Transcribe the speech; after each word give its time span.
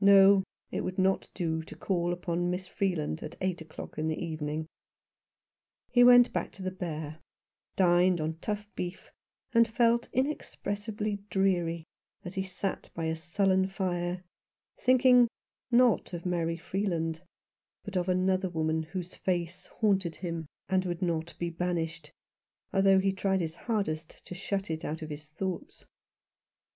No, 0.00 0.42
it 0.72 0.80
would 0.80 0.98
not 0.98 1.28
do 1.34 1.62
to 1.62 1.76
call 1.76 2.12
upon 2.12 2.50
Miss 2.50 2.66
Freeland 2.66 3.22
at 3.22 3.36
eight 3.40 3.60
o'clock 3.60 3.96
in 3.96 4.08
the 4.08 4.18
evening. 4.20 4.66
He 5.92 6.02
went 6.02 6.32
back 6.32 6.50
to 6.54 6.64
the 6.64 6.72
Bear, 6.72 7.20
dined 7.76 8.20
on 8.20 8.38
tough 8.38 8.68
beef, 8.74 9.12
and 9.52 9.68
felt 9.68 10.10
inex 10.10 10.56
pressibly 10.60 11.22
dreary 11.28 11.84
as 12.24 12.34
he 12.34 12.42
sat 12.42 12.90
by 12.94 13.04
a 13.04 13.14
sullen 13.14 13.68
fire, 13.68 14.24
thinking, 14.80 15.28
not 15.70 16.12
of 16.12 16.26
Mary 16.26 16.56
Freeland, 16.56 17.22
but 17.84 17.96
of 17.96 18.08
another 18.08 18.48
woman 18.50 18.82
whose 18.82 19.14
face 19.14 19.66
haunted 19.78 20.16
him, 20.16 20.46
and 20.68 20.84
would 20.86 21.02
not 21.02 21.34
be 21.38 21.50
77 21.50 21.50
Rough 21.50 21.56
Justice. 21.60 21.66
banished, 22.02 22.12
although 22.72 22.98
he 22.98 23.12
tried 23.12 23.40
his 23.40 23.54
hardest 23.54 24.20
to 24.24 24.34
shut 24.34 24.72
it 24.72 24.84
out 24.84 25.02
of 25.02 25.10
his 25.10 25.26
thoughts. 25.26 25.84